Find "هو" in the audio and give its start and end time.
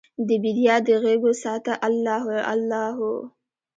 2.25-2.35, 2.97-3.13